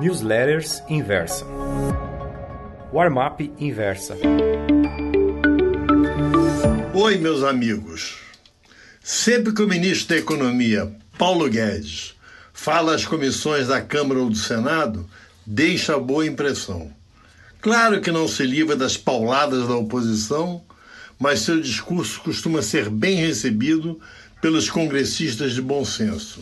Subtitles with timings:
[0.00, 1.46] Newsletters Inversa.
[2.92, 4.14] Warm-up Inversa.
[6.92, 8.18] Oi, meus amigos.
[9.02, 12.14] Sempre que o ministro da Economia, Paulo Guedes,
[12.52, 15.08] fala às comissões da Câmara ou do Senado,
[15.46, 16.92] deixa boa impressão.
[17.62, 20.62] Claro que não se livra das pauladas da oposição,
[21.18, 23.98] mas seu discurso costuma ser bem recebido
[24.42, 26.40] pelos congressistas de bom senso.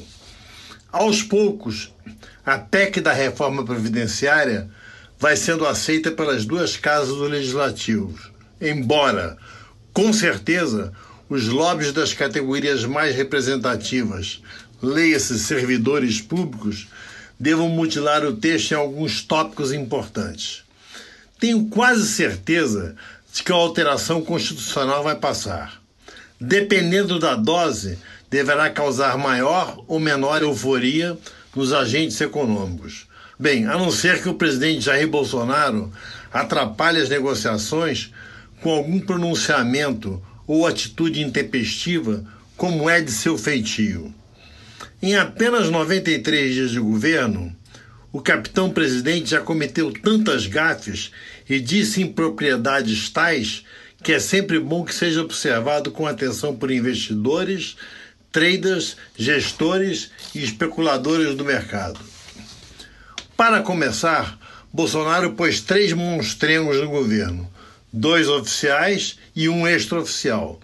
[0.94, 1.92] Aos poucos,
[2.46, 4.70] a PEC da reforma previdenciária
[5.18, 8.16] vai sendo aceita pelas duas casas do Legislativo,
[8.60, 9.36] embora,
[9.92, 10.92] com certeza,
[11.28, 14.40] os lobbies das categorias mais representativas,
[14.80, 16.86] leia-se servidores públicos,
[17.40, 20.62] devam mutilar o texto em alguns tópicos importantes.
[21.40, 22.94] Tenho quase certeza
[23.32, 25.82] de que a alteração constitucional vai passar.
[26.40, 27.98] Dependendo da dose,
[28.30, 31.16] deverá causar maior ou menor euforia
[31.54, 33.06] nos agentes econômicos.
[33.38, 35.92] Bem, a não ser que o presidente Jair Bolsonaro
[36.32, 38.12] atrapalhe as negociações
[38.60, 42.24] com algum pronunciamento ou atitude intempestiva,
[42.56, 44.14] como é de seu feitio.
[45.02, 47.54] Em apenas 93 dias de governo,
[48.12, 51.10] o capitão presidente já cometeu tantas gafes
[51.48, 53.64] e disse impropriedades tais
[54.02, 57.76] que é sempre bom que seja observado com atenção por investidores,
[58.34, 62.00] traders, gestores e especuladores do mercado.
[63.36, 64.36] Para começar,
[64.72, 67.48] Bolsonaro pôs três monstrengos no governo,
[67.92, 70.58] dois oficiais e um extraoficial.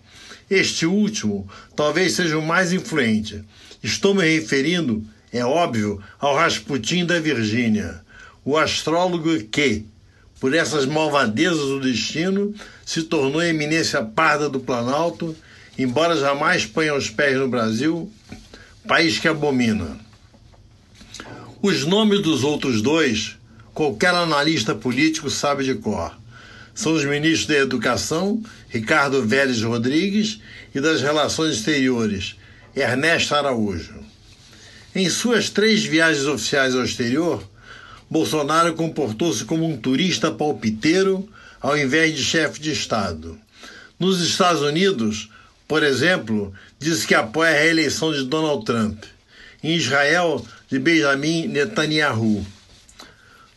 [0.50, 3.44] Este último talvez seja o mais influente.
[3.80, 8.00] Estou me referindo, é óbvio, ao Rasputin da Virgínia,
[8.44, 9.86] o astrólogo que,
[10.40, 12.52] por essas malvadezas do destino,
[12.84, 15.36] se tornou eminência parda do Planalto
[15.82, 18.10] embora jamais ponha os pés no Brasil,
[18.86, 19.98] país que abomina.
[21.62, 23.36] Os nomes dos outros dois,
[23.74, 26.18] qualquer analista político sabe de cor.
[26.74, 30.40] São os ministros da Educação, Ricardo Vélez Rodrigues,
[30.74, 32.36] e das Relações Exteriores,
[32.74, 33.94] Ernesto Araújo.
[34.94, 37.42] Em suas três viagens oficiais ao exterior,
[38.08, 41.28] Bolsonaro comportou-se como um turista palpiteiro
[41.60, 43.38] ao invés de chefe de Estado.
[43.98, 45.28] Nos Estados Unidos,
[45.70, 49.04] por exemplo, diz que apoia a reeleição de Donald Trump.
[49.62, 52.44] Em Israel, de Benjamin Netanyahu.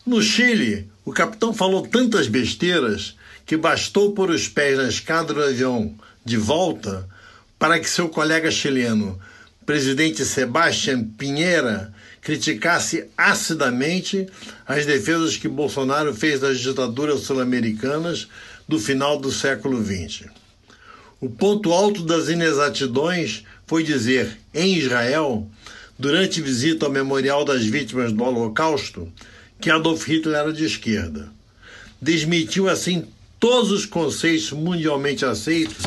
[0.05, 3.15] No Chile, o capitão falou tantas besteiras
[3.47, 7.09] que bastou pôr os pés na escada do avião de volta
[7.57, 9.19] para que seu colega chileno,
[9.65, 11.91] presidente Sebastián Pinheira,
[12.21, 14.27] criticasse acidamente
[14.67, 18.27] as defesas que Bolsonaro fez das ditaduras sul-americanas
[18.67, 20.42] do final do século XX.
[21.23, 25.49] O ponto alto das inexatidões foi dizer, em Israel,
[25.97, 29.07] durante visita ao Memorial das Vítimas do Holocausto,
[29.57, 31.31] que Adolf Hitler era de esquerda.
[32.01, 33.05] Desmitiu assim
[33.39, 35.85] todos os conceitos mundialmente aceitos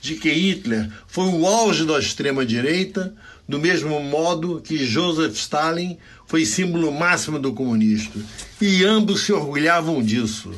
[0.00, 3.14] de que Hitler foi o auge da extrema-direita,
[3.48, 8.20] do mesmo modo que Joseph Stalin foi símbolo máximo do comunismo,
[8.60, 10.50] e ambos se orgulhavam disso.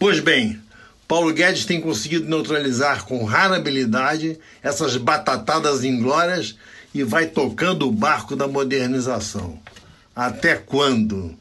[0.00, 0.58] Pois bem,
[1.08, 6.56] Paulo Guedes tem conseguido neutralizar com rara habilidade essas batatadas inglórias
[6.92, 9.60] e vai tocando o barco da modernização.
[10.14, 11.36] Até quando?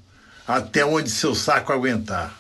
[0.48, 2.40] Até onde seu saco aguentar.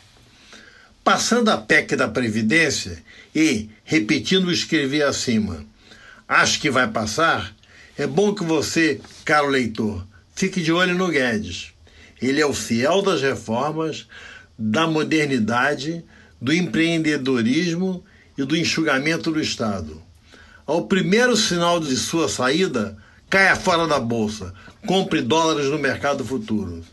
[1.04, 3.02] Passando a PEC da Previdência
[3.34, 5.66] e, repetindo o escrevi acima,
[6.28, 7.56] acho que vai passar,
[7.98, 10.06] é bom que você, caro leitor,
[10.36, 11.72] fique de olho no Guedes.
[12.22, 14.08] Ele é o fiel das reformas,
[14.58, 16.04] da modernidade,
[16.42, 18.04] do empreendedorismo
[18.38, 20.02] e do enxugamento do Estado.
[20.66, 22.98] Ao primeiro sinal de sua saída,
[23.30, 24.54] caia fora da bolsa,
[24.86, 26.84] compre dólares no mercado futuro.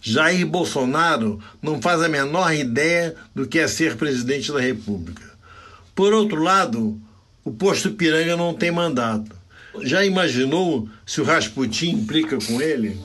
[0.00, 5.22] Jair Bolsonaro não faz a menor ideia do que é ser presidente da República.
[5.94, 7.00] Por outro lado,
[7.44, 9.36] o posto Piranga não tem mandato.
[9.82, 12.98] Já imaginou se o Rasputin implica com ele?